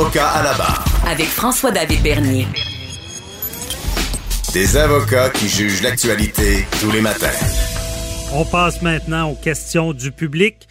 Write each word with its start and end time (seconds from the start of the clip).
Avocat 0.00 0.28
à 0.28 0.42
la 0.42 0.54
barre. 0.54 0.82
Avec 1.06 1.26
François-David 1.26 2.02
Bernier. 2.02 2.46
Des 4.54 4.78
avocats 4.78 5.28
qui 5.28 5.46
jugent 5.46 5.82
l'actualité 5.82 6.64
tous 6.80 6.90
les 6.90 7.02
matins. 7.02 7.26
On 8.32 8.46
passe 8.46 8.80
maintenant 8.80 9.32
aux 9.32 9.34
questions 9.34 9.92
du 9.92 10.10
public. 10.10 10.66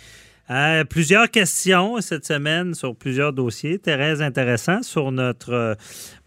Euh, 0.50 0.84
plusieurs 0.84 1.30
questions 1.30 2.02
cette 2.02 2.26
semaine 2.26 2.74
sur 2.74 2.96
plusieurs 2.96 3.32
dossiers 3.32 3.78
très 3.78 4.24
intéressants 4.24 4.82
sur 4.82 5.12
notre 5.12 5.54
euh, 5.54 5.76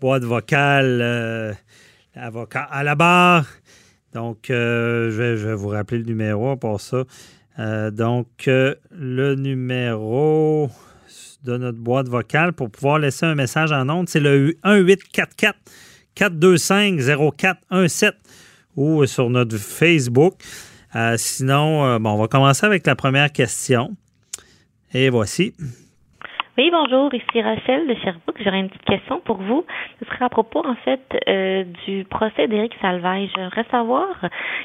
boîte 0.01 0.23
vocale 0.23 1.01
euh, 1.03 1.53
avocat 2.15 2.69
à 2.71 2.85
la 2.85 2.95
barre. 2.95 3.47
Donc, 4.15 4.45
je 4.49 5.11
vais, 5.11 5.37
je, 5.37 5.49
vais, 5.49 5.55
vous 5.55 5.71
rappeler 5.71 5.99
le 5.99 6.05
numéro 6.05 6.55
pour 6.55 6.81
ça. 6.81 7.03
donc, 7.91 8.29
le 8.47 9.35
numéro 9.35 10.71
de 11.45 11.57
notre 11.57 11.79
boîte 11.79 12.09
vocale 12.09 12.53
pour 12.53 12.71
pouvoir 12.71 12.99
laisser 12.99 13.27
un 13.27 13.35
message 13.35 13.73
en 13.73 13.89
ondes, 13.89 14.09
c'est 14.09 14.21
le 14.21 14.55
1844 14.65 15.59
425 16.15 17.01
0417 17.39 18.15
ou 18.77 19.05
sur 19.07 19.31
notre 19.31 19.57
Facebook. 19.57 20.35
Euh, 20.95 21.17
sinon, 21.17 21.85
euh, 21.85 21.99
bon, 21.99 22.11
on 22.11 22.19
va 22.19 22.29
commencer 22.29 22.67
avec 22.67 22.87
la 22.87 22.95
première 22.95 23.33
question. 23.33 23.97
Et 24.93 25.09
voici. 25.09 25.55
Oui, 26.59 26.71
bonjour, 26.71 27.15
ici 27.15 27.41
Rachel 27.41 27.89
de 27.89 27.95
Sherbrooke. 27.95 28.37
J'aurais 28.45 28.61
une 28.61 28.69
petite 28.69 28.85
question 28.85 29.21
pour 29.21 29.39
vous. 29.39 29.65
Ce 29.99 30.05
serait 30.05 30.27
à 30.27 30.29
propos, 30.29 30.63
en 30.67 30.75
fait, 30.75 31.01
euh, 31.27 31.65
du 31.87 32.05
procès 32.05 32.47
d'Éric 32.47 32.75
Salvaille. 32.83 33.31
J'aimerais 33.35 33.65
savoir 33.71 34.09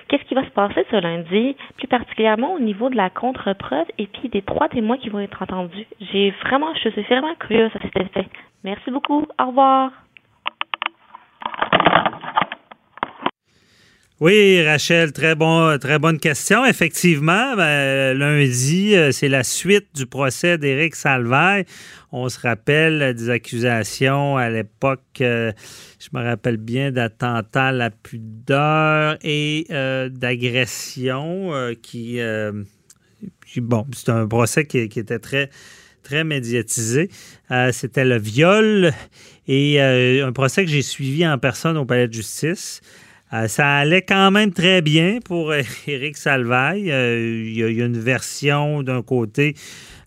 qu'est-ce 0.10 0.24
qui 0.24 0.36
va 0.36 0.44
se 0.44 0.50
passer 0.50 0.86
ce 0.92 0.98
lundi, 0.98 1.56
plus 1.78 1.88
particulièrement 1.88 2.52
au 2.56 2.60
niveau 2.60 2.90
de 2.90 2.98
la 2.98 3.10
contre-preuve 3.10 3.86
et 3.98 4.08
puis 4.08 4.28
des 4.28 4.42
trois 4.42 4.68
témoins 4.68 4.98
qui 4.98 5.08
vont 5.08 5.20
être 5.22 5.42
entendus. 5.42 5.88
J'ai 6.12 6.32
vraiment, 6.44 6.74
je 6.76 6.90
suis 6.90 7.04
vraiment 7.04 7.34
curieuse 7.36 7.72
à 7.74 7.80
cet 7.80 7.96
effet. 7.96 8.28
Merci 8.66 8.92
beaucoup. 8.92 9.26
Au 9.42 9.46
revoir. 9.46 9.92
Oui, 14.20 14.64
Rachel, 14.66 15.14
très 15.14 15.36
bon, 15.36 15.78
très 15.78 16.00
bonne 16.00 16.18
question. 16.20 16.66
Effectivement, 16.66 17.56
ben, 17.56 18.18
lundi, 18.18 18.96
euh, 18.96 19.12
c'est 19.12 19.30
la 19.30 19.44
suite 19.44 19.90
du 19.94 20.08
procès 20.08 20.58
d'Éric 20.58 20.96
Salvaille. 20.96 21.66
On 22.12 22.28
se 22.28 22.40
rappelle 22.40 23.14
des 23.14 23.30
accusations 23.30 24.36
à 24.36 24.50
l'époque, 24.50 25.04
euh, 25.22 25.52
je 26.00 26.08
me 26.18 26.24
rappelle 26.24 26.58
bien, 26.58 26.92
d'attentat 26.92 27.68
à 27.68 27.72
la 27.72 27.92
pudeur 27.92 29.20
et 29.22 29.68
euh, 29.70 30.10
d'agression 30.10 31.52
qui, 31.84 32.20
bon, 33.58 33.86
c'est 33.94 34.10
un 34.10 34.28
procès 34.28 34.66
qui, 34.66 34.80
était 34.80 35.20
très 35.20 35.52
très 36.02 36.24
médiatisé. 36.24 37.12
C'était 37.72 38.06
le 38.06 38.18
viol 38.18 38.94
et 39.48 39.80
un 39.80 40.32
procès 40.32 40.66
que 40.66 40.72
j'ai 40.72 40.82
suivi 40.82 41.28
en 41.28 41.38
personne 41.38 41.78
au 41.78 41.86
palais 41.86 42.08
de 42.08 42.14
justice. 42.14 42.82
Euh, 43.34 43.48
ça 43.50 43.80
allait 43.80 44.04
quand 44.04 44.32
même 44.32 44.54
très 44.54 44.82
bien 44.82 45.20
pour 45.24 45.52
euh, 45.52 45.62
Éric 45.88 46.18
Salvaille. 46.18 46.92
Euh, 46.92 47.44
il, 47.46 47.58
y 47.58 47.64
a, 47.64 47.86
une 47.86 48.00
version 48.00 48.84
d'un 48.84 49.02
côté 49.02 49.56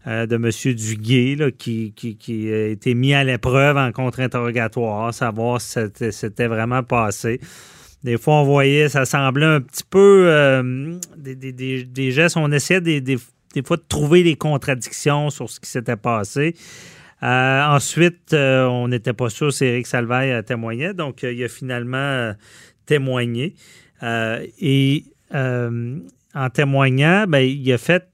de 0.07 0.35
M. 0.35 0.75
Duguay 0.75 1.53
qui, 1.59 1.93
qui, 1.93 2.51
a 2.51 2.69
été 2.69 2.95
mis 2.95 3.13
à 3.13 3.23
l'épreuve 3.23 3.77
en 3.77 3.93
contre-interrogatoire, 3.93 5.13
savoir 5.13 5.61
si 5.61 5.79
c'était 6.11 6.47
vraiment 6.47 6.83
passé. 6.83 7.39
Des 8.03 8.17
fois, 8.17 8.37
on 8.37 8.45
voyait, 8.45 8.89
ça 8.89 9.05
semblait 9.05 9.45
un 9.45 9.61
petit 9.61 9.85
peu 9.89 10.63
des, 11.19 12.11
gestes. 12.13 12.39
On 12.39 12.51
essayait 12.51 12.81
des, 12.81 13.19
fois 13.63 13.77
de 13.77 13.85
trouver 13.87 14.23
des 14.23 14.37
contradictions 14.37 15.29
sur 15.29 15.51
ce 15.51 15.61
qui 15.61 15.69
s'était 15.69 15.97
passé. 15.97 16.55
ensuite, 17.21 18.33
on 18.33 18.89
n'était 18.89 19.13
pas 19.13 19.29
sûr 19.29 19.53
si 19.53 19.67
Éric 19.67 19.87
Salvaille 19.87 20.43
témoignait. 20.45 20.95
Donc, 20.95 21.25
il 21.25 21.35
y 21.35 21.45
a 21.45 21.49
finalement 21.49 22.33
témoigner. 22.91 23.55
Euh, 24.03 24.45
et 24.61 25.05
euh, 25.33 25.99
en 26.35 26.51
témoignant, 26.51 27.27
ben, 27.29 27.39
il 27.39 27.73
a 27.73 27.79
fait. 27.79 28.09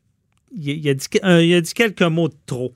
Il, 0.54 0.88
a 0.88 0.94
dit, 0.94 1.06
il, 1.22 1.54
a 1.54 1.60
dit, 1.60 1.74
quelques 1.74 2.02
mots 2.02 2.28
de 2.28 2.34
trop. 2.44 2.74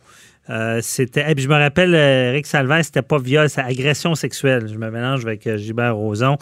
Euh, 0.49 0.81
c'était. 0.83 1.35
je 1.37 1.49
me 1.49 1.55
rappelle, 1.55 1.95
Eric 1.95 2.47
Salvaire, 2.47 2.85
c'était 2.85 3.03
pas 3.03 3.19
viol, 3.19 3.51
c'est 3.51 3.61
agression 3.61 4.15
sexuelle. 4.15 4.67
Je 4.69 4.79
me 4.79 4.91
mélange 4.91 5.25
avec 5.27 5.49
Gilbert 5.57 5.97
Rozon. 5.97 6.39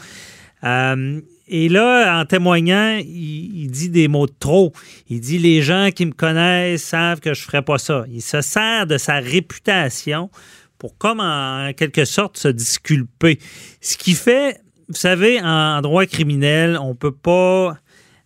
et 0.62 1.68
là, 1.68 2.20
en 2.20 2.24
témoignant, 2.24 2.98
il, 3.00 3.68
dit 3.68 3.88
des 3.88 4.06
mots 4.06 4.26
de 4.26 4.34
trop. 4.38 4.72
Il 5.08 5.20
dit 5.20 5.38
les 5.38 5.60
gens 5.60 5.90
qui 5.94 6.06
me 6.06 6.12
connaissent 6.12 6.84
savent 6.84 7.20
que 7.20 7.34
je 7.34 7.42
ferais 7.42 7.62
pas 7.62 7.78
ça. 7.78 8.04
Il 8.08 8.22
se 8.22 8.40
sert 8.40 8.86
de 8.86 8.96
sa 8.96 9.14
réputation 9.16 10.30
pour, 10.78 10.96
comme 10.96 11.20
en 11.20 11.72
quelque 11.76 12.04
sorte, 12.04 12.36
se 12.38 12.48
disculper. 12.48 13.38
Ce 13.80 13.96
qui 13.96 14.14
fait 14.14 14.60
vous 14.88 14.94
savez, 14.94 15.40
en 15.42 15.80
droit 15.82 16.06
criminel, 16.06 16.78
on 16.80 16.90
ne 16.90 16.94
peut 16.94 17.12
pas 17.12 17.78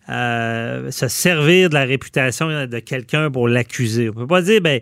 euh, 0.09 0.91
se 0.91 1.07
servir 1.07 1.69
de 1.69 1.73
la 1.73 1.83
réputation 1.83 2.67
de 2.67 2.79
quelqu'un 2.79 3.31
pour 3.31 3.47
l'accuser. 3.47 4.09
On 4.09 4.13
ne 4.13 4.19
peut 4.19 4.27
pas 4.27 4.41
dire, 4.41 4.61
ben, 4.61 4.81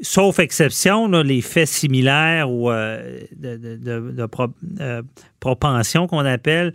sauf 0.00 0.38
exception, 0.38 1.08
les 1.08 1.40
faits 1.40 1.68
similaires 1.68 2.50
ou 2.50 2.70
euh, 2.70 3.20
de, 3.36 4.28
euh, 4.80 5.02
propension 5.44 6.06
qu'on 6.06 6.24
appelle, 6.24 6.72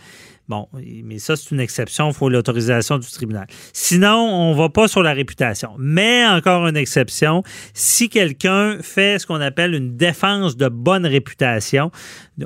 Bon, 0.47 0.68
mais 1.03 1.19
ça, 1.19 1.35
c'est 1.35 1.52
une 1.52 1.59
exception. 1.59 2.09
Il 2.09 2.16
faut 2.16 2.28
l'autorisation 2.28 2.97
du 2.97 3.07
tribunal. 3.07 3.46
Sinon, 3.72 4.18
on 4.18 4.52
ne 4.52 4.57
va 4.57 4.69
pas 4.69 4.88
sur 4.88 5.03
la 5.03 5.13
réputation. 5.13 5.75
Mais 5.78 6.25
encore 6.25 6.68
une 6.68 6.75
exception, 6.75 7.44
si 7.75 8.09
quelqu'un 8.09 8.80
fait 8.81 9.19
ce 9.19 9.28
qu'on 9.28 9.41
appelle 9.41 9.75
une 9.75 9.96
défense 9.96 10.57
de 10.57 10.68
bonne 10.68 11.06
réputation, 11.06 11.91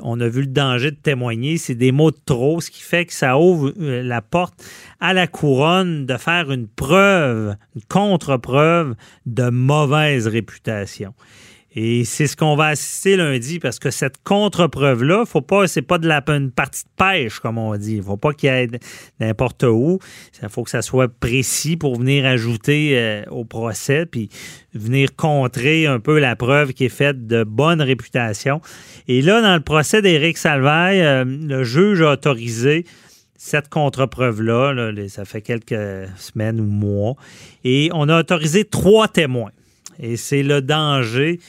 on 0.02 0.20
a 0.20 0.28
vu 0.28 0.42
le 0.42 0.48
danger 0.48 0.90
de 0.90 0.96
témoigner, 0.96 1.56
c'est 1.56 1.74
des 1.74 1.92
mots 1.92 2.10
de 2.10 2.18
trop, 2.26 2.60
ce 2.60 2.70
qui 2.70 2.82
fait 2.82 3.06
que 3.06 3.14
ça 3.14 3.38
ouvre 3.38 3.72
euh, 3.80 4.02
la 4.02 4.20
porte 4.20 4.62
à 5.00 5.14
la 5.14 5.26
couronne 5.26 6.04
de 6.04 6.18
faire 6.18 6.52
une 6.52 6.68
preuve, 6.68 7.56
une 7.74 7.84
contre-preuve 7.88 8.96
de 9.24 9.48
mauvaise 9.48 10.26
réputation. 10.26 11.14
Et 11.76 12.04
c'est 12.04 12.28
ce 12.28 12.36
qu'on 12.36 12.54
va 12.54 12.66
assister 12.66 13.16
lundi 13.16 13.58
parce 13.58 13.80
que 13.80 13.90
cette 13.90 14.22
contre-preuve-là, 14.22 15.24
faut 15.26 15.40
pas, 15.40 15.66
c'est 15.66 15.82
pas 15.82 15.98
de 15.98 16.06
la 16.06 16.22
une 16.28 16.52
partie 16.52 16.84
de 16.84 16.90
pêche, 16.96 17.40
comme 17.40 17.58
on 17.58 17.76
dit. 17.76 17.96
Il 17.96 18.02
faut 18.02 18.16
pas 18.16 18.32
qu'il 18.32 18.48
y 18.48 18.52
ait 18.52 18.68
n'importe 19.18 19.64
où. 19.64 19.98
Il 20.40 20.48
faut 20.48 20.62
que 20.62 20.70
ça 20.70 20.82
soit 20.82 21.08
précis 21.08 21.76
pour 21.76 21.98
venir 21.98 22.26
ajouter 22.26 22.92
euh, 22.96 23.24
au 23.30 23.44
procès, 23.44 24.06
puis 24.06 24.28
venir 24.72 25.16
contrer 25.16 25.86
un 25.86 25.98
peu 25.98 26.20
la 26.20 26.36
preuve 26.36 26.72
qui 26.72 26.84
est 26.84 26.88
faite 26.88 27.26
de 27.26 27.42
bonne 27.42 27.82
réputation. 27.82 28.60
Et 29.08 29.20
là, 29.20 29.42
dans 29.42 29.54
le 29.54 29.62
procès 29.62 30.00
d'Éric 30.00 30.38
Salvaille, 30.38 31.00
euh, 31.00 31.24
le 31.24 31.64
juge 31.64 32.02
a 32.02 32.12
autorisé 32.12 32.84
cette 33.36 33.68
contre-preuve-là, 33.68 34.72
là, 34.72 35.08
ça 35.08 35.24
fait 35.24 35.42
quelques 35.42 36.08
semaines 36.16 36.60
ou 36.60 36.64
mois, 36.64 37.14
et 37.64 37.90
on 37.92 38.08
a 38.08 38.20
autorisé 38.20 38.64
trois 38.64 39.08
témoins. 39.08 39.50
Et 40.00 40.16
c'est 40.16 40.42
le 40.42 40.60
danger 40.62 41.40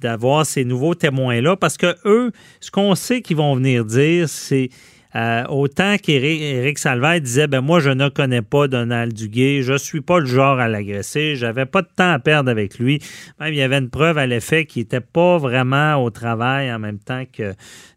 d'avoir 0.00 0.44
ces 0.44 0.64
nouveaux 0.64 0.94
témoins-là 0.94 1.56
parce 1.56 1.76
que 1.76 1.94
eux, 2.04 2.32
ce 2.60 2.70
qu'on 2.70 2.94
sait 2.94 3.22
qu'ils 3.22 3.36
vont 3.36 3.54
venir 3.54 3.84
dire, 3.84 4.28
c'est 4.28 4.68
euh, 5.14 5.44
autant 5.48 5.96
qu'Éric 5.98 6.78
Salvaire 6.78 7.20
disait 7.20 7.46
ben 7.46 7.60
moi 7.60 7.80
je 7.80 7.90
ne 7.90 8.08
connais 8.08 8.40
pas 8.40 8.66
Donald 8.66 9.12
Duguay, 9.12 9.62
je 9.62 9.76
suis 9.76 10.00
pas 10.00 10.18
le 10.20 10.26
genre 10.26 10.58
à 10.58 10.68
l'agresser, 10.68 11.36
j'avais 11.36 11.66
pas 11.66 11.82
de 11.82 11.88
temps 11.94 12.12
à 12.12 12.18
perdre 12.18 12.50
avec 12.50 12.78
lui. 12.78 12.98
Même 13.38 13.52
il 13.52 13.58
y 13.58 13.62
avait 13.62 13.78
une 13.78 13.90
preuve 13.90 14.16
à 14.16 14.26
l'effet 14.26 14.64
qu'il 14.64 14.82
n'était 14.82 15.00
pas 15.00 15.36
vraiment 15.36 15.96
au 15.96 16.10
travail 16.10 16.72
en 16.72 16.78
même 16.78 16.98
temps 16.98 17.24
que 17.30 17.52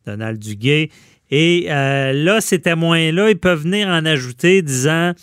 Donald 0.06 0.40
Duguay. 0.40 0.90
Et 1.32 1.68
euh, 1.70 2.12
là, 2.14 2.40
ces 2.40 2.60
témoins-là, 2.60 3.30
ils 3.30 3.40
peuvent 3.40 3.64
venir 3.64 3.88
en 3.88 4.06
ajouter 4.06 4.62
disant 4.62 5.14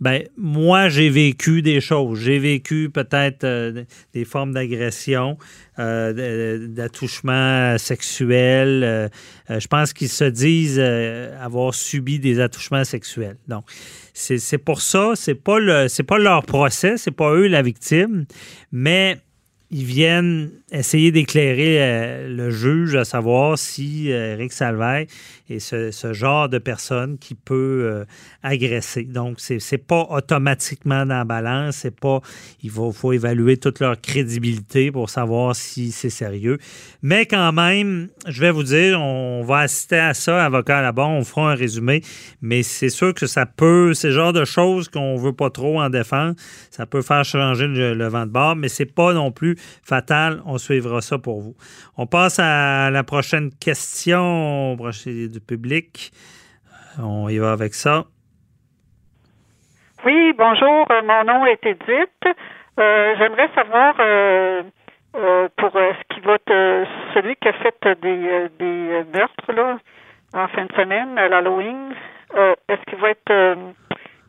ben 0.00 0.24
moi 0.36 0.88
j'ai 0.88 1.08
vécu 1.08 1.62
des 1.62 1.80
choses. 1.80 2.18
J'ai 2.20 2.38
vécu 2.38 2.90
peut-être 2.90 3.44
euh, 3.44 3.84
des 4.12 4.24
formes 4.24 4.52
d'agression, 4.52 5.38
euh, 5.78 6.66
d'attouchement 6.68 7.78
sexuel. 7.78 8.82
Euh, 8.84 9.08
je 9.48 9.66
pense 9.66 9.92
qu'ils 9.92 10.08
se 10.08 10.24
disent 10.24 10.80
avoir 10.80 11.74
subi 11.74 12.18
des 12.18 12.40
attouchements 12.40 12.84
sexuels. 12.84 13.36
Donc 13.48 13.64
c'est 14.12 14.58
pour 14.58 14.80
ça, 14.80 15.12
c'est 15.14 15.34
pas 15.34 15.58
le 15.58 15.88
c'est 15.88 16.02
pas 16.02 16.18
leur 16.18 16.44
procès, 16.44 16.96
c'est 16.96 17.10
pas 17.10 17.32
eux 17.32 17.46
la 17.46 17.62
victime, 17.62 18.26
mais 18.72 19.18
ils 19.76 19.84
viennent 19.84 20.52
essayer 20.72 21.12
d'éclairer 21.12 21.76
euh, 21.82 22.28
le 22.34 22.48
juge 22.48 22.94
à 22.94 23.04
savoir 23.04 23.58
si 23.58 24.10
euh, 24.10 24.32
Eric 24.32 24.50
Salvaire 24.50 25.04
est 25.50 25.58
ce, 25.58 26.12
genre 26.14 26.48
de 26.48 26.56
personne 26.56 27.18
qui 27.18 27.34
peut 27.34 27.82
euh, 27.84 28.04
agresser. 28.42 29.04
Donc, 29.04 29.36
c'est 29.38 29.58
n'est 29.70 29.78
pas 29.78 30.06
automatiquement 30.08 31.04
dans 31.04 31.18
la 31.18 31.24
balance. 31.24 31.76
C'est 31.76 31.94
pas. 31.94 32.20
Il 32.62 32.70
faut, 32.70 32.90
faut, 32.90 33.12
évaluer 33.12 33.58
toute 33.58 33.80
leur 33.80 34.00
crédibilité 34.00 34.90
pour 34.90 35.10
savoir 35.10 35.54
si 35.54 35.92
c'est 35.92 36.10
sérieux. 36.10 36.56
Mais 37.02 37.26
quand 37.26 37.52
même, 37.52 38.08
je 38.26 38.40
vais 38.40 38.50
vous 38.50 38.62
dire, 38.62 39.00
on 39.00 39.44
va 39.44 39.58
assister 39.58 39.98
à 39.98 40.14
ça, 40.14 40.42
avocat 40.44 40.80
là-bas, 40.80 41.06
on 41.06 41.22
fera 41.22 41.52
un 41.52 41.54
résumé. 41.54 42.02
Mais 42.40 42.62
c'est 42.62 42.88
sûr 42.88 43.12
que 43.12 43.26
ça 43.26 43.44
peut, 43.44 43.92
c'est 43.92 44.08
le 44.08 44.14
genre 44.14 44.32
de 44.32 44.44
choses 44.44 44.88
qu'on 44.88 45.16
veut 45.16 45.34
pas 45.34 45.50
trop 45.50 45.80
en 45.80 45.90
défense. 45.90 46.34
Ça 46.70 46.86
peut 46.86 47.02
faire 47.02 47.24
changer 47.24 47.66
le, 47.68 48.08
vent 48.08 48.26
de 48.26 48.32
bord, 48.32 48.56
mais 48.56 48.68
c'est 48.68 48.86
pas 48.86 49.12
non 49.12 49.30
plus 49.30 49.56
fatal. 49.84 50.42
On 50.46 50.58
suivra 50.58 51.00
ça 51.00 51.18
pour 51.18 51.40
vous. 51.40 51.54
On 51.96 52.06
passe 52.06 52.38
à 52.38 52.90
la 52.90 53.04
prochaine 53.04 53.50
question 53.50 54.76
du 54.76 55.40
public. 55.40 56.12
On 56.98 57.28
y 57.28 57.38
va 57.38 57.52
avec 57.52 57.74
ça. 57.74 58.04
Oui, 60.04 60.32
bonjour. 60.38 60.86
Euh, 60.90 61.02
mon 61.02 61.24
nom 61.24 61.46
est 61.46 61.64
Edith. 61.66 62.36
Euh, 62.78 63.14
j'aimerais 63.18 63.48
savoir 63.54 63.94
euh, 63.98 64.62
pour 65.56 65.72
ce 65.72 66.14
qui 66.14 66.20
va 66.20 66.34
être 66.34 66.86
celui 67.14 67.34
qui 67.36 67.48
a 67.48 67.52
fait 67.54 68.00
des, 68.02 68.48
des 68.58 69.04
meurtres 69.12 69.52
là, 69.52 69.78
en 70.34 70.46
fin 70.48 70.66
de 70.66 70.72
semaine 70.74 71.18
à 71.18 71.28
l'Halloween. 71.28 71.92
Est-ce 72.68 72.84
qu'il 72.88 72.98
va 72.98 73.10
être 73.10 73.56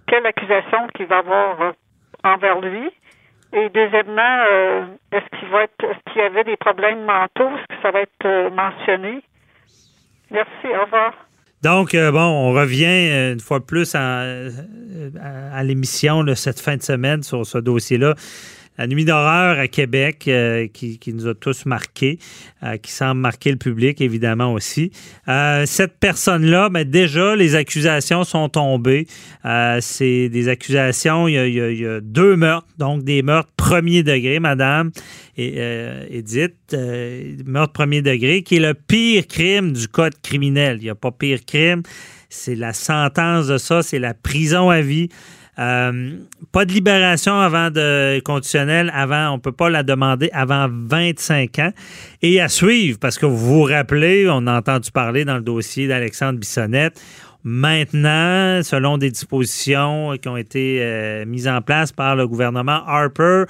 quelle 0.07 0.25
accusation 0.25 0.88
qu'il 0.95 1.07
va 1.07 1.18
avoir 1.18 1.74
envers 2.24 2.62
lui? 2.62 2.90
Et 3.53 3.69
deuxièmement, 3.69 4.44
euh, 4.51 4.85
est-ce 5.11 5.39
qu'il 5.39 5.49
va 5.49 5.63
être, 5.63 5.83
est-ce 5.83 6.13
qu'il 6.13 6.21
y 6.21 6.25
avait 6.25 6.44
des 6.44 6.57
problèmes 6.57 7.05
mentaux? 7.05 7.49
Est-ce 7.55 7.75
que 7.75 7.81
ça 7.81 7.91
va 7.91 8.01
être 8.01 8.25
euh, 8.25 8.49
mentionné? 8.49 9.21
Merci, 10.31 10.67
au 10.67 10.83
revoir. 10.83 11.13
Donc, 11.63 11.95
euh, 11.95 12.11
bon, 12.11 12.19
on 12.19 12.51
revient 12.51 13.31
une 13.33 13.39
fois 13.39 13.59
de 13.59 13.63
plus 13.63 13.95
à, 13.95 14.23
à 15.53 15.63
l'émission 15.63 16.23
cette 16.35 16.59
fin 16.59 16.75
de 16.75 16.83
semaine 16.83 17.23
sur 17.23 17.45
ce 17.45 17.57
dossier-là. 17.57 18.13
La 18.77 18.85
nuit 18.85 19.06
d'horreur 19.06 19.57
à 19.57 19.68
Québec, 19.68 20.25
euh, 20.27 20.68
qui, 20.68 21.00
nous 21.12 21.27
a 21.27 21.33
tous 21.33 21.65
marqués, 21.65 22.19
euh, 22.62 22.77
qui 22.77 22.91
semble 22.91 23.19
marquer 23.19 23.50
le 23.50 23.57
public, 23.57 24.01
évidemment 24.01 24.53
aussi. 24.53 24.91
Euh, 25.27 25.65
cette 25.65 25.97
personne-là, 26.00 26.69
ben, 26.69 26.83
déjà, 26.88 27.35
les 27.35 27.56
accusations 27.56 28.24
sont 28.24 28.50
tombées. 28.50 29.07
c'est 29.81 30.29
des 30.29 30.47
accusations, 30.47 31.27
il 31.27 31.33
y, 31.33 31.85
a, 31.85 32.00
deux 32.01 32.35
meurtres, 32.35 32.68
donc 32.77 33.03
des 33.03 33.24
meurtres 33.24 33.51
premier 33.57 34.03
degré, 34.03 34.39
madame 34.39 34.91
et, 35.38 35.59
Edith, 36.12 36.75
meurtre 37.45 37.73
premier 37.73 38.01
degré, 38.01 38.44
qui 38.44 38.57
est 38.57 38.59
le 38.59 38.75
pire 38.75 39.25
crime 39.27 39.73
du 39.73 39.88
code 39.88 40.13
criminel. 40.21 40.77
Il 40.80 40.83
n'y 40.83 40.89
a 40.89 40.95
pas 40.95 41.12
pire 41.12 41.39
crime. 41.45 41.81
C'est 42.30 42.56
la 42.56 42.73
sentence 42.73 43.47
de 43.47 43.57
ça, 43.57 43.81
c'est 43.81 44.00
la 44.00 44.13
prison 44.13 44.69
à 44.69 44.81
vie. 44.81 45.09
Euh, 45.59 46.18
pas 46.51 46.65
de 46.65 46.71
libération 46.71 47.39
avant 47.39 47.71
de 47.71 48.19
conditionnel, 48.19 48.92
avant, 48.94 49.31
on 49.31 49.39
peut 49.39 49.51
pas 49.51 49.69
la 49.69 49.83
demander 49.83 50.30
avant 50.31 50.68
25 50.69 51.59
ans. 51.59 51.71
Et 52.21 52.39
à 52.39 52.48
suivre, 52.48 53.00
parce 53.00 53.18
que 53.18 53.25
vous 53.25 53.38
vous 53.38 53.63
rappelez, 53.63 54.27
on 54.30 54.45
a 54.48 54.57
entendu 54.57 54.92
parler 54.92 55.25
dans 55.25 55.36
le 55.36 55.42
dossier 55.42 55.88
d'Alexandre 55.88 56.39
Bissonnette. 56.39 57.01
Maintenant, 57.44 58.62
selon 58.63 58.98
des 58.98 59.09
dispositions 59.09 60.18
qui 60.21 60.27
ont 60.27 60.38
été 60.38 60.80
euh, 60.81 61.25
mises 61.25 61.48
en 61.48 61.62
place 61.62 61.92
par 61.92 62.15
le 62.15 62.27
gouvernement 62.27 62.83
Harper, 62.86 63.45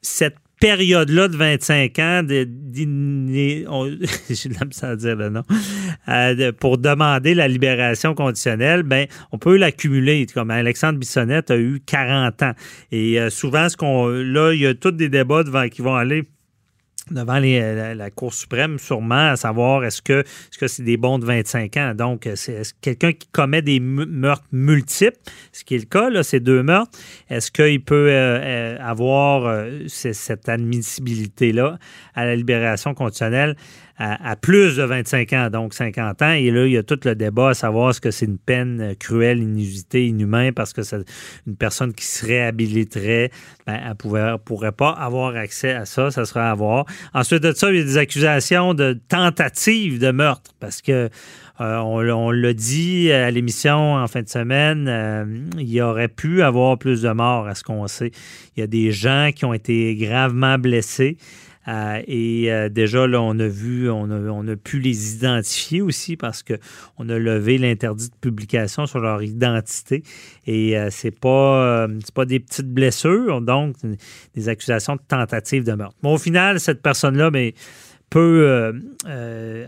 cette 0.00 0.36
période-là 0.62 1.26
de 1.26 1.36
25 1.36 1.98
ans, 1.98 2.22
de, 2.22 2.48
j'ai 4.30 4.48
dire 4.48 5.16
le 5.16 5.28
nom, 5.28 5.42
euh, 6.08 6.52
pour 6.52 6.78
demander 6.78 7.34
la 7.34 7.48
libération 7.48 8.14
conditionnelle, 8.14 8.84
ben, 8.84 9.08
on 9.32 9.38
peut 9.38 9.56
l'accumuler. 9.56 10.24
Comme 10.32 10.52
Alexandre 10.52 11.00
Bissonnette 11.00 11.50
a 11.50 11.58
eu 11.58 11.80
40 11.84 12.42
ans. 12.44 12.52
Et 12.92 13.18
euh, 13.18 13.28
souvent, 13.28 13.68
ce 13.68 13.76
qu'on, 13.76 14.06
là, 14.06 14.52
il 14.52 14.60
y 14.60 14.66
a 14.66 14.74
tous 14.74 14.92
des 14.92 15.08
débats 15.08 15.42
devant, 15.42 15.68
qui 15.68 15.82
vont 15.82 15.96
aller 15.96 16.22
devant 17.12 17.40
euh, 17.42 17.94
la, 17.94 18.10
Cour 18.10 18.34
suprême, 18.34 18.78
sûrement, 18.78 19.30
à 19.30 19.36
savoir 19.36 19.84
est-ce 19.84 20.02
que 20.02 20.24
c'est 20.50 20.64
-ce 20.64 20.68
c'est 20.68 20.82
des 20.82 20.96
bons 20.96 21.18
de 21.18 21.24
25 21.24 21.76
ans? 21.76 21.94
Donc, 21.94 22.28
c'est 22.34 22.62
quelqu'un 22.80 23.12
qui 23.12 23.28
commet 23.32 23.62
des 23.62 23.80
meurtres 23.80 24.46
multiples, 24.52 25.18
ce 25.52 25.64
qui 25.64 25.74
est 25.74 25.78
le 25.78 25.84
cas, 25.84 26.10
là, 26.10 26.22
ces 26.22 26.40
deux 26.40 26.62
meurtres, 26.62 26.98
est-ce 27.28 27.50
qu'il 27.50 27.82
peut 27.82 28.08
euh, 28.08 28.38
euh, 28.40 28.78
avoir 28.80 29.66
cette 29.86 30.48
admissibilité-là 30.48 31.78
à 32.14 32.24
la 32.24 32.36
libération 32.36 32.94
conditionnelle? 32.94 33.56
À, 34.02 34.34
plus 34.34 34.76
de 34.76 34.82
25 34.82 35.32
ans, 35.32 35.50
donc 35.50 35.74
50 35.74 36.22
ans. 36.22 36.32
Et 36.32 36.50
là, 36.50 36.66
il 36.66 36.72
y 36.72 36.76
a 36.76 36.82
tout 36.82 36.98
le 37.04 37.14
débat 37.14 37.50
à 37.50 37.54
savoir 37.54 37.90
est-ce 37.90 38.00
que 38.00 38.10
c'est 38.10 38.26
une 38.26 38.38
peine 38.38 38.96
cruelle, 38.98 39.38
inusitée, 39.38 40.06
inhumaine, 40.06 40.52
parce 40.52 40.72
que 40.72 40.82
c'est 40.82 41.04
une 41.46 41.56
personne 41.56 41.92
qui 41.92 42.04
se 42.04 42.26
réhabiliterait, 42.26 43.30
ben, 43.66 43.78
elle 43.80 43.90
ne 43.90 44.36
pourrait 44.36 44.72
pas 44.72 44.90
avoir 44.90 45.36
accès 45.36 45.72
à 45.72 45.84
ça, 45.84 46.10
ça 46.10 46.24
serait 46.24 46.40
à 46.40 46.54
voir. 46.54 46.84
Ensuite 47.14 47.42
de 47.44 47.52
ça, 47.52 47.70
il 47.70 47.78
y 47.78 47.80
a 47.80 47.84
des 47.84 47.98
accusations 47.98 48.74
de 48.74 48.98
tentative 49.08 50.00
de 50.00 50.10
meurtre, 50.10 50.52
parce 50.58 50.82
que 50.82 51.08
euh, 51.60 51.76
on, 51.76 52.30
l'a 52.32 52.54
dit 52.54 53.12
à 53.12 53.30
l'émission 53.30 53.94
en 53.94 54.08
fin 54.08 54.22
de 54.22 54.28
semaine, 54.28 54.88
euh, 54.88 55.24
il 55.58 55.70
y 55.70 55.80
aurait 55.80 56.08
pu 56.08 56.42
avoir 56.42 56.76
plus 56.76 57.02
de 57.02 57.10
morts, 57.10 57.46
à 57.46 57.54
ce 57.54 57.62
qu'on 57.62 57.86
sait. 57.86 58.10
Il 58.56 58.60
y 58.60 58.62
a 58.64 58.66
des 58.66 58.90
gens 58.90 59.30
qui 59.34 59.44
ont 59.44 59.54
été 59.54 59.94
gravement 59.94 60.58
blessés. 60.58 61.18
Euh, 61.68 62.02
et 62.06 62.52
euh, 62.52 62.68
déjà, 62.68 63.06
là, 63.06 63.20
on 63.22 63.38
a 63.38 63.46
vu, 63.46 63.88
on 63.90 64.48
a, 64.48 64.56
pu 64.56 64.78
les 64.78 65.14
identifier 65.14 65.80
aussi 65.80 66.16
parce 66.16 66.42
qu'on 66.42 67.08
a 67.08 67.18
levé 67.18 67.58
l'interdit 67.58 68.08
de 68.08 68.14
publication 68.20 68.86
sur 68.86 69.00
leur 69.00 69.22
identité. 69.22 70.02
Et 70.46 70.76
euh, 70.76 70.88
c'est 70.90 71.18
pas, 71.18 71.86
pas 72.14 72.24
des 72.24 72.40
petites 72.40 72.68
blessures, 72.68 73.40
donc 73.40 73.76
des 74.34 74.48
accusations 74.48 74.96
de 74.96 75.02
tentative 75.06 75.64
de 75.64 75.72
meurtre. 75.72 75.96
Au 76.02 76.18
final, 76.18 76.60
cette 76.60 76.82
personne-là, 76.82 77.30
mais 77.30 77.52
ben, 77.52 77.58
peut 78.10 78.74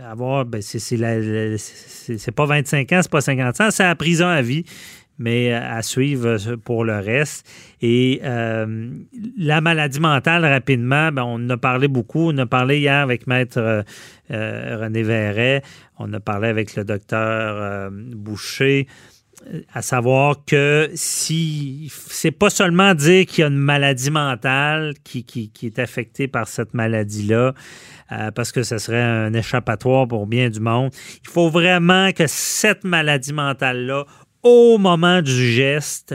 avoir, 0.06 0.44
ben 0.44 0.60
c'est 0.60 2.32
pas 2.32 2.44
25 2.44 2.92
ans, 2.92 3.00
c'est 3.02 3.10
pas 3.10 3.22
50 3.22 3.60
ans, 3.62 3.70
c'est 3.70 3.84
la 3.84 3.94
prison 3.94 4.26
à 4.26 4.42
vie 4.42 4.64
mais 5.18 5.52
à 5.52 5.82
suivre 5.82 6.56
pour 6.56 6.84
le 6.84 6.98
reste. 6.98 7.46
Et 7.80 8.20
euh, 8.24 8.90
la 9.36 9.60
maladie 9.60 10.00
mentale, 10.00 10.44
rapidement, 10.44 11.12
ben, 11.12 11.22
on 11.22 11.34
en 11.34 11.50
a 11.50 11.56
parlé 11.56 11.88
beaucoup. 11.88 12.32
On 12.32 12.38
a 12.38 12.46
parlé 12.46 12.78
hier 12.78 13.00
avec 13.00 13.26
Maître 13.26 13.58
euh, 13.58 13.82
euh, 14.30 14.78
René 14.80 15.02
Verret. 15.02 15.62
On 15.98 16.12
a 16.12 16.20
parlé 16.20 16.48
avec 16.48 16.74
le 16.76 16.84
docteur 16.84 17.90
Boucher 17.92 18.86
à 19.74 19.82
savoir 19.82 20.36
que 20.46 20.88
si 20.94 21.92
c'est 22.08 22.30
pas 22.30 22.48
seulement 22.48 22.94
dire 22.94 23.26
qu'il 23.26 23.42
y 23.42 23.44
a 23.44 23.48
une 23.48 23.58
maladie 23.58 24.10
mentale 24.10 24.94
qui, 25.04 25.24
qui, 25.24 25.50
est 25.66 25.78
affectée 25.78 26.28
par 26.28 26.48
cette 26.48 26.72
maladie-là, 26.72 27.52
parce 28.34 28.52
que 28.52 28.62
ce 28.62 28.78
serait 28.78 29.02
un 29.02 29.34
échappatoire 29.34 30.08
pour 30.08 30.26
bien 30.26 30.48
du 30.48 30.60
monde. 30.60 30.92
Il 31.22 31.28
faut 31.28 31.50
vraiment 31.50 32.10
que 32.12 32.26
cette 32.26 32.84
maladie 32.84 33.34
mentale-là 33.34 34.06
au 34.44 34.78
moment 34.78 35.22
du 35.22 35.52
geste 35.52 36.14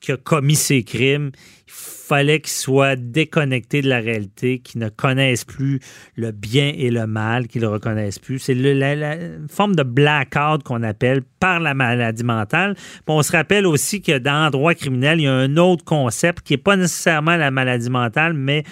qui 0.00 0.12
a 0.12 0.16
commis 0.16 0.56
ces 0.56 0.82
crimes, 0.82 1.30
il 1.66 1.72
fallait 1.72 2.40
qu'il 2.40 2.52
soit 2.52 2.96
déconnecté 2.96 3.80
de 3.80 3.88
la 3.88 4.00
réalité, 4.00 4.58
qu'il 4.58 4.80
ne 4.80 4.88
connaisse 4.88 5.44
plus 5.44 5.80
le 6.16 6.32
bien 6.32 6.72
et 6.76 6.90
le 6.90 7.06
mal, 7.06 7.46
qu'il 7.46 7.62
ne 7.62 7.68
reconnaisse 7.68 8.18
plus. 8.18 8.38
C'est 8.38 8.54
la, 8.54 9.16
forme 9.48 9.76
de 9.76 9.82
blackout 9.82 10.62
qu'on 10.64 10.82
appelle 10.82 11.22
par 11.40 11.60
la 11.60 11.72
maladie 11.72 12.24
mentale. 12.24 12.76
on 13.06 13.22
se 13.22 13.32
rappelle 13.32 13.66
aussi 13.66 14.02
que 14.02 14.18
dans 14.18 14.46
le 14.46 14.50
droit 14.50 14.74
criminel, 14.74 15.20
il 15.20 15.24
y 15.24 15.26
a 15.28 15.32
un 15.32 15.56
autre 15.56 15.84
concept 15.84 16.42
qui 16.42 16.52
n'est 16.54 16.58
pas 16.58 16.76
nécessairement 16.76 17.36
la 17.36 17.50
maladie 17.50 17.90
mentale, 17.90 18.34
mais 18.34 18.64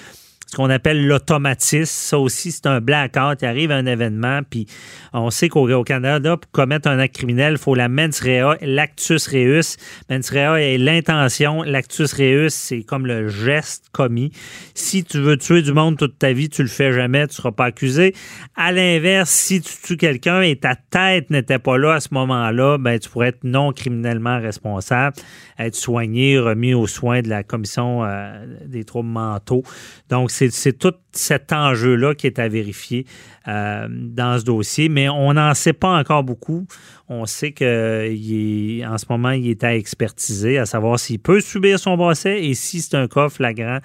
ce 0.51 0.57
qu'on 0.57 0.69
appelle 0.69 1.07
l'automatisme. 1.07 1.85
Ça 1.87 2.19
aussi, 2.19 2.51
c'est 2.51 2.67
un 2.67 2.81
blackout. 2.81 3.41
Il 3.41 3.47
arrive 3.47 3.71
un 3.71 3.87
événement, 3.87 4.41
puis 4.49 4.67
on 5.13 5.31
sait 5.31 5.49
qu'au 5.49 5.85
Canada, 5.85 6.37
pour 6.37 6.51
commettre 6.51 6.89
un 6.89 6.99
acte 6.99 7.15
criminel, 7.15 7.53
il 7.53 7.59
faut 7.59 7.77
la 7.77 7.89
mens 7.89 8.21
rea, 8.21 8.57
l'actus 8.61 9.29
reus. 9.29 9.77
Mens 10.09 10.29
rea 10.29 10.61
est 10.61 10.77
l'intention, 10.77 11.63
l'actus 11.63 12.13
reus, 12.15 12.53
c'est 12.53 12.83
comme 12.83 13.07
le 13.07 13.29
geste 13.29 13.85
commis. 13.93 14.33
Si 14.75 15.05
tu 15.05 15.21
veux 15.21 15.37
tuer 15.37 15.63
du 15.63 15.73
monde 15.73 15.97
toute 15.97 16.19
ta 16.19 16.33
vie, 16.33 16.49
tu 16.49 16.63
le 16.63 16.69
fais 16.69 16.93
jamais, 16.93 17.29
tu 17.29 17.33
ne 17.33 17.37
seras 17.37 17.53
pas 17.53 17.67
accusé. 17.67 18.13
À 18.57 18.73
l'inverse, 18.73 19.31
si 19.31 19.61
tu 19.61 19.73
tues 19.81 19.97
quelqu'un 19.97 20.43
et 20.43 20.57
ta 20.57 20.75
tête 20.75 21.31
n'était 21.31 21.61
pas 21.61 21.79
là 21.79 21.95
à 21.95 22.01
ce 22.01 22.09
moment-là, 22.13 22.77
ben, 22.79 22.99
tu 22.99 23.09
pourrais 23.09 23.29
être 23.29 23.45
non 23.45 23.73
criminellement 23.73 24.41
responsable, 24.41 25.15
être 25.61 25.77
soigné, 25.77 26.41
remis 26.41 26.75
aux 26.75 26.89
soins 26.89 27.23
de 27.23 27.29
la 27.29 27.45
commission 27.45 28.05
euh, 28.05 28.45
des 28.67 28.83
troubles 28.83 29.11
mentaux. 29.11 29.63
Donc, 30.09 30.33
c'est 30.49 30.79
tout 30.79 30.95
cet 31.13 31.53
enjeu-là 31.53 32.15
qui 32.15 32.27
est 32.27 32.39
à 32.39 32.49
vérifier 32.49 33.07
euh, 33.49 33.87
dans 33.91 34.39
ce 34.39 34.45
dossier, 34.45 34.89
mais 34.89 35.09
on 35.09 35.35
n'en 35.35 35.55
sait 35.55 35.73
pas 35.73 35.99
encore 35.99 36.25
beaucoup. 36.25 36.67
On 37.09 37.27
sait 37.27 37.53
qu'en 37.53 37.65
ce 37.65 39.05
moment, 39.09 39.31
il 39.31 39.51
est 39.51 39.65
à 39.65 39.75
expertiser, 39.75 40.59
à 40.59 40.67
savoir 40.67 40.99
s'il 40.99 41.19
peut 41.19 41.41
subir 41.41 41.79
son 41.79 41.97
procès 41.97 42.45
et 42.45 42.55
si 42.55 42.81
c'est 42.81 42.97
un 42.97 43.09
cas 43.09 43.29
flagrant 43.29 43.81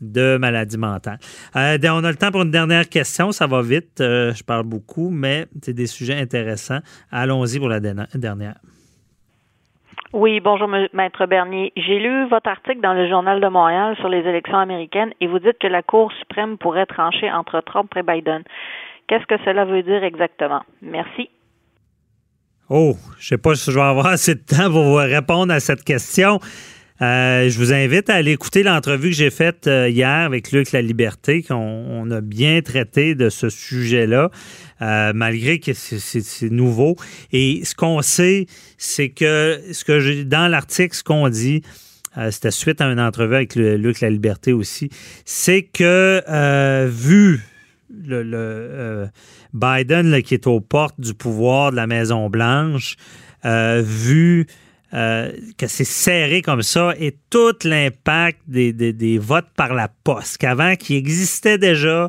de 0.00 0.36
maladie 0.38 0.78
mentale. 0.78 1.18
Euh, 1.56 1.78
on 1.84 2.04
a 2.04 2.10
le 2.10 2.16
temps 2.16 2.30
pour 2.30 2.42
une 2.42 2.50
dernière 2.50 2.88
question. 2.88 3.32
Ça 3.32 3.46
va 3.46 3.62
vite. 3.62 4.00
Euh, 4.00 4.32
je 4.32 4.44
parle 4.44 4.64
beaucoup, 4.64 5.10
mais 5.10 5.46
c'est 5.62 5.72
des 5.72 5.86
sujets 5.86 6.18
intéressants. 6.18 6.80
Allons-y 7.10 7.58
pour 7.58 7.68
la 7.68 7.80
dernière. 7.80 8.60
Oui, 10.14 10.40
bonjour, 10.40 10.68
Maître 10.94 11.26
Bernier. 11.26 11.70
J'ai 11.76 11.98
lu 11.98 12.26
votre 12.28 12.48
article 12.48 12.80
dans 12.80 12.94
le 12.94 13.08
Journal 13.10 13.42
de 13.42 13.48
Montréal 13.48 13.94
sur 13.96 14.08
les 14.08 14.20
élections 14.20 14.56
américaines 14.56 15.12
et 15.20 15.26
vous 15.26 15.38
dites 15.38 15.58
que 15.60 15.66
la 15.66 15.82
Cour 15.82 16.10
suprême 16.18 16.56
pourrait 16.56 16.86
trancher 16.86 17.30
entre 17.30 17.60
Trump 17.60 17.92
et 17.94 18.02
Biden. 18.02 18.42
Qu'est-ce 19.06 19.26
que 19.26 19.36
cela 19.44 19.66
veut 19.66 19.82
dire 19.82 20.02
exactement? 20.02 20.62
Merci. 20.80 21.28
Oh, 22.70 22.94
je 23.18 23.28
sais 23.28 23.38
pas 23.38 23.54
si 23.54 23.70
je 23.70 23.76
vais 23.78 23.84
avoir 23.84 24.06
assez 24.14 24.34
de 24.34 24.40
temps 24.40 24.70
pour 24.70 24.84
vous 24.84 24.94
répondre 24.94 25.52
à 25.52 25.60
cette 25.60 25.84
question. 25.84 26.40
Euh, 27.00 27.48
je 27.48 27.58
vous 27.58 27.72
invite 27.72 28.10
à 28.10 28.14
aller 28.14 28.32
écouter 28.32 28.62
l'entrevue 28.62 29.10
que 29.10 29.14
j'ai 29.14 29.30
faite 29.30 29.68
euh, 29.68 29.88
hier 29.88 30.08
avec 30.08 30.50
Luc 30.50 30.72
La 30.72 30.82
Liberté, 30.82 31.42
qu'on 31.42 32.10
a 32.10 32.20
bien 32.20 32.60
traité 32.60 33.14
de 33.14 33.28
ce 33.28 33.50
sujet-là, 33.50 34.30
euh, 34.82 35.12
malgré 35.14 35.60
que 35.60 35.72
c'est 35.74 36.50
nouveau. 36.50 36.96
Et 37.32 37.62
ce 37.64 37.74
qu'on 37.74 38.02
sait, 38.02 38.46
c'est 38.76 39.10
que 39.10 39.60
ce 39.72 39.84
que 39.84 40.00
j'ai 40.00 40.24
dans 40.24 40.48
l'article, 40.48 40.94
ce 40.94 41.04
qu'on 41.04 41.28
dit, 41.28 41.62
c'était 42.30 42.50
suite 42.50 42.80
à 42.80 42.86
une 42.86 42.98
entrevue 42.98 43.36
avec 43.36 43.54
Luc 43.54 44.00
La 44.00 44.10
Liberté 44.10 44.52
aussi, 44.52 44.90
c'est 45.24 45.62
que 45.62 46.20
vu 46.88 47.40
le, 47.92 49.08
Biden 49.52 50.20
qui 50.22 50.34
est 50.34 50.48
aux 50.48 50.60
portes 50.60 51.00
du 51.00 51.14
pouvoir 51.14 51.70
de 51.70 51.76
la 51.76 51.86
Maison 51.86 52.28
Blanche, 52.28 52.96
vu 53.44 54.48
euh, 54.94 55.30
que 55.58 55.66
c'est 55.66 55.84
serré 55.84 56.40
comme 56.40 56.62
ça 56.62 56.94
et 56.98 57.14
tout 57.28 57.54
l'impact 57.64 58.38
des, 58.46 58.72
des, 58.72 59.18
votes 59.18 59.50
par 59.54 59.74
la 59.74 59.88
poste, 59.88 60.38
qu'avant, 60.38 60.76
qui 60.76 60.96
existait 60.96 61.58
déjà, 61.58 62.08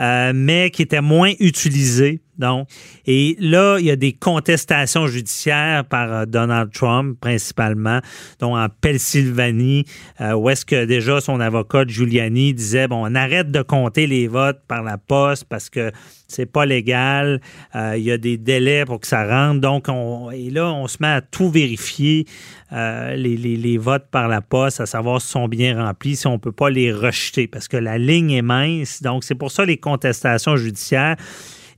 euh, 0.00 0.32
mais 0.34 0.70
qui 0.70 0.82
était 0.82 1.00
moins 1.00 1.32
utilisé 1.38 2.20
donc, 2.38 2.68
et 3.06 3.36
là, 3.40 3.76
il 3.78 3.84
y 3.84 3.90
a 3.90 3.96
des 3.96 4.12
contestations 4.12 5.06
judiciaires 5.06 5.84
par 5.84 6.12
euh, 6.12 6.24
Donald 6.24 6.72
Trump, 6.72 7.18
principalement, 7.20 8.00
dont 8.40 8.56
en 8.56 8.68
Pennsylvanie, 8.80 9.84
euh, 10.20 10.32
où 10.32 10.48
est-ce 10.48 10.64
que 10.64 10.86
déjà 10.86 11.20
son 11.20 11.40
avocat 11.40 11.84
Giuliani 11.86 12.54
disait 12.54 12.88
bon, 12.88 13.06
on 13.06 13.14
arrête 13.14 13.50
de 13.50 13.60
compter 13.60 14.06
les 14.06 14.28
votes 14.28 14.60
par 14.66 14.82
la 14.82 14.96
poste 14.96 15.44
parce 15.44 15.68
que 15.68 15.92
c'est 16.26 16.46
pas 16.46 16.64
légal, 16.64 17.42
euh, 17.76 17.94
il 17.98 18.04
y 18.04 18.10
a 18.10 18.16
des 18.16 18.38
délais 18.38 18.86
pour 18.86 19.00
que 19.00 19.06
ça 19.06 19.26
rentre. 19.26 19.60
Donc, 19.60 19.88
on, 19.88 20.30
et 20.30 20.48
là, 20.48 20.72
on 20.72 20.88
se 20.88 20.96
met 21.00 21.08
à 21.08 21.20
tout 21.20 21.50
vérifier, 21.50 22.26
les, 22.70 23.76
votes 23.76 24.06
par 24.10 24.28
la 24.28 24.40
poste, 24.40 24.80
à 24.80 24.86
savoir 24.86 25.20
si 25.20 25.28
sont 25.28 25.46
bien 25.46 25.84
remplis, 25.84 26.16
si 26.16 26.26
on 26.26 26.38
peut 26.38 26.52
pas 26.52 26.70
les 26.70 26.90
rejeter, 26.90 27.46
parce 27.46 27.68
que 27.68 27.76
la 27.76 27.98
ligne 27.98 28.30
est 28.30 28.40
mince. 28.40 29.02
Donc, 29.02 29.24
c'est 29.24 29.34
pour 29.34 29.50
ça 29.50 29.66
les 29.66 29.76
contestations 29.76 30.56
judiciaires. 30.56 31.16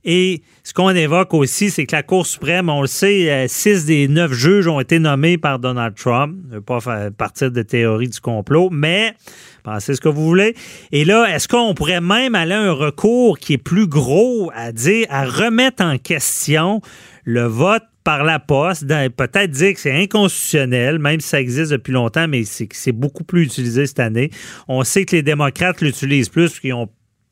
Et 0.05 0.43
ce 0.63 0.73
qu'on 0.73 0.91
évoque 0.91 1.33
aussi, 1.33 1.71
c'est 1.71 1.87
que 1.87 1.95
la 1.95 2.03
Cour 2.03 2.27
suprême, 2.27 2.69
on 2.69 2.81
le 2.81 2.87
sait, 2.87 3.31
euh, 3.31 3.45
six 3.47 3.85
des 3.85 4.07
neuf 4.07 4.31
juges 4.31 4.67
ont 4.67 4.79
été 4.79 4.99
nommés 4.99 5.39
par 5.39 5.57
Donald 5.57 5.95
Trump. 5.95 6.37
Je 6.43 6.49
ne 6.49 6.55
veux 6.55 6.61
pas 6.61 6.79
faire 6.79 7.11
partir 7.11 7.51
de 7.51 7.63
théorie 7.63 8.09
du 8.09 8.19
complot, 8.19 8.69
mais 8.71 9.15
pensez 9.63 9.95
ce 9.95 10.01
que 10.01 10.09
vous 10.09 10.23
voulez. 10.23 10.55
Et 10.91 11.05
là, 11.05 11.25
est-ce 11.33 11.47
qu'on 11.47 11.73
pourrait 11.73 12.01
même 12.01 12.35
aller 12.35 12.53
à 12.53 12.61
un 12.61 12.71
recours 12.71 13.39
qui 13.39 13.53
est 13.53 13.57
plus 13.57 13.87
gros 13.87 14.51
à 14.53 14.71
dire, 14.71 15.07
à 15.09 15.25
remettre 15.25 15.83
en 15.83 15.97
question 15.97 16.81
le 17.23 17.45
vote 17.45 17.83
par 18.03 18.23
la 18.23 18.37
poste, 18.37 18.87
peut-être 18.87 19.49
dire 19.49 19.73
que 19.73 19.79
c'est 19.79 19.91
inconstitutionnel, 19.91 20.99
même 20.99 21.19
si 21.19 21.27
ça 21.27 21.41
existe 21.41 21.71
depuis 21.71 21.91
longtemps, 21.91 22.27
mais 22.27 22.43
c'est 22.45 22.91
beaucoup 22.91 23.23
plus 23.23 23.45
utilisé 23.45 23.87
cette 23.87 23.99
année. 23.99 24.29
On 24.67 24.83
sait 24.83 25.05
que 25.05 25.15
les 25.15 25.23
démocrates 25.23 25.81
l'utilisent 25.81 26.29
plus 26.29 26.59
qu'ils 26.59 26.75
ont 26.75 26.87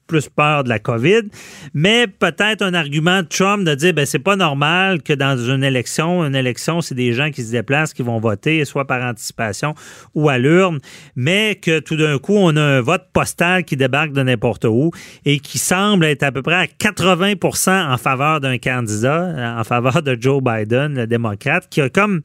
plus 0.07 0.29
peur 0.29 0.63
de 0.63 0.69
la 0.69 0.79
COVID, 0.79 1.23
mais 1.73 2.07
peut-être 2.07 2.61
un 2.61 2.73
argument 2.73 3.21
de 3.21 3.27
Trump 3.27 3.63
de 3.63 3.75
dire 3.75 3.93
ben 3.93 4.05
c'est 4.05 4.19
pas 4.19 4.35
normal 4.35 5.01
que 5.01 5.13
dans 5.13 5.37
une 5.37 5.63
élection, 5.63 6.23
une 6.23 6.35
élection 6.35 6.81
c'est 6.81 6.95
des 6.95 7.13
gens 7.13 7.31
qui 7.31 7.43
se 7.43 7.51
déplacent, 7.51 7.93
qui 7.93 8.03
vont 8.03 8.19
voter 8.19 8.65
soit 8.65 8.85
par 8.85 9.01
anticipation 9.03 9.75
ou 10.15 10.29
à 10.29 10.37
l'urne, 10.37 10.79
mais 11.15 11.55
que 11.55 11.79
tout 11.79 11.95
d'un 11.95 12.17
coup 12.17 12.35
on 12.35 12.55
a 12.55 12.61
un 12.61 12.81
vote 12.81 13.05
postal 13.13 13.63
qui 13.63 13.77
débarque 13.77 14.13
de 14.13 14.23
n'importe 14.23 14.65
où 14.65 14.91
et 15.25 15.39
qui 15.39 15.57
semble 15.57 16.05
être 16.05 16.23
à 16.23 16.31
peu 16.31 16.41
près 16.41 16.55
à 16.55 16.65
80% 16.65 17.93
en 17.93 17.97
faveur 17.97 18.39
d'un 18.39 18.57
candidat, 18.57 19.55
en 19.59 19.63
faveur 19.63 20.01
de 20.01 20.17
Joe 20.19 20.41
Biden, 20.43 20.95
le 20.95 21.07
démocrate, 21.07 21.67
qui 21.69 21.81
a 21.81 21.89
comme 21.89 22.21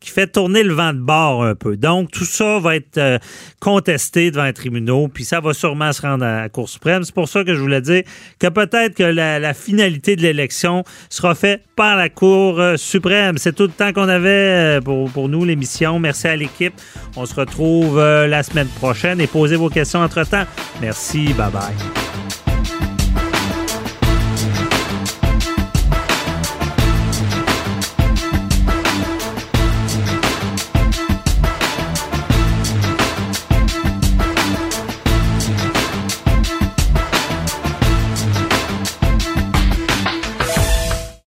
qui 0.00 0.10
fait 0.10 0.26
tourner 0.26 0.62
le 0.62 0.74
vent 0.74 0.92
de 0.92 1.00
bord 1.00 1.44
un 1.44 1.54
peu. 1.54 1.76
Donc 1.76 2.10
tout 2.10 2.24
ça 2.24 2.58
va 2.58 2.76
être 2.76 2.98
euh, 2.98 3.18
contesté 3.60 4.30
devant 4.30 4.44
les 4.44 4.52
tribunaux, 4.52 5.08
puis 5.08 5.24
ça 5.24 5.40
va 5.40 5.54
sûrement 5.54 5.92
se 5.92 6.02
rendre 6.02 6.24
à 6.24 6.42
la 6.42 6.48
Cour 6.48 6.68
suprême. 6.68 7.04
C'est 7.04 7.14
ça 7.28 7.44
que 7.44 7.54
je 7.54 7.60
voulais 7.60 7.80
dire 7.80 8.02
que 8.38 8.46
peut-être 8.48 8.94
que 8.94 9.02
la, 9.02 9.54
finalité 9.54 10.16
de 10.16 10.22
l'élection 10.22 10.84
sera 11.10 11.34
faite 11.34 11.62
par 11.76 11.96
la 11.96 12.08
Cour 12.08 12.60
euh, 12.60 12.76
suprême. 12.76 13.38
C'est 13.38 13.52
tout 13.52 13.64
le 13.64 13.68
temps 13.70 13.92
qu'on 13.92 14.08
avait 14.08 14.78
euh, 14.78 14.80
pour, 14.80 15.10
pour 15.10 15.28
nous, 15.28 15.44
l'émission. 15.44 15.98
Merci 15.98 16.28
à 16.28 16.36
l'équipe. 16.36 16.74
On 17.16 17.26
se 17.26 17.34
retrouve 17.34 17.98
euh, 17.98 18.26
la 18.26 18.42
semaine 18.42 18.68
prochaine 18.68 19.20
et 19.20 19.26
posez 19.26 19.56
vos 19.56 19.68
questions 19.68 20.00
entre-temps. 20.00 20.44
Merci. 20.80 21.32
Bye 21.34 21.50
bye. 21.50 22.01